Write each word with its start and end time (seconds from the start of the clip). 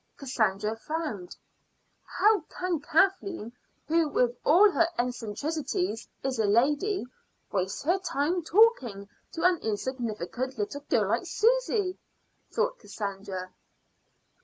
Cassandra 0.17 0.75
frowned. 0.75 1.37
"How 2.03 2.39
can 2.49 2.79
Kathleen, 2.79 3.53
who 3.87 4.09
with 4.09 4.35
all 4.43 4.71
her 4.71 4.87
eccentricities 4.97 6.07
is 6.23 6.39
a 6.39 6.47
lady, 6.47 7.05
waste 7.51 7.83
her 7.83 7.99
time 7.99 8.41
talking 8.43 9.07
to 9.33 9.43
an 9.43 9.57
insignificant 9.57 10.57
little 10.57 10.81
girl 10.89 11.07
like 11.09 11.27
Susy?" 11.27 11.99
thought 12.49 12.79
Cassandra. 12.79 13.53